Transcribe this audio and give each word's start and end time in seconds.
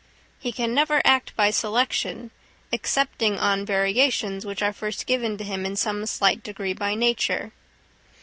He 0.39 0.51
can 0.51 0.73
never 0.73 0.99
act 1.05 1.35
by 1.35 1.51
selection, 1.51 2.31
excepting 2.73 3.37
on 3.37 3.67
variations 3.67 4.47
which 4.47 4.63
are 4.63 4.73
first 4.73 5.05
given 5.05 5.37
to 5.37 5.43
him 5.43 5.63
in 5.63 5.75
some 5.75 6.07
slight 6.07 6.41
degree 6.41 6.73
by 6.73 6.95
nature. 6.95 7.51